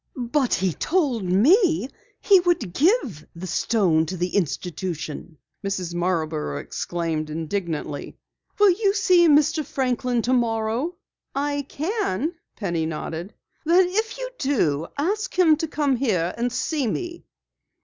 "But 0.17 0.55
he 0.55 0.73
told 0.73 1.23
me 1.23 1.87
he 2.21 2.39
would 2.39 2.73
give 2.73 3.27
the 3.35 3.45
stone 3.45 4.07
to 4.07 4.17
the 4.17 4.35
institution!" 4.35 5.37
Mrs. 5.63 5.93
Marborough 5.93 6.57
exclaimed 6.59 7.29
indignantly. 7.29 8.17
"Will 8.57 8.71
you 8.71 8.95
see 8.95 9.27
Mr. 9.27 9.63
Franklin 9.63 10.23
tomorrow?" 10.23 10.95
"I 11.35 11.67
can," 11.69 12.33
Penny 12.55 12.87
nodded. 12.87 13.35
"Then 13.63 13.85
if 13.89 14.17
you 14.17 14.27
do, 14.39 14.87
ask 14.97 15.37
him 15.37 15.55
to 15.57 15.67
come 15.67 15.97
here 15.97 16.33
and 16.35 16.51
see 16.51 16.87
me." 16.87 17.23